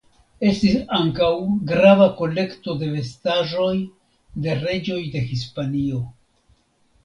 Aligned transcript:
Estis 0.51 0.77
ankaŭ 0.99 1.29
grava 1.71 2.07
kolekto 2.23 2.75
de 2.81 2.89
vestaĵoj 2.95 3.77
de 4.49 4.59
reĝoj 4.67 4.99
de 5.17 5.25
Hispanio. 5.31 6.05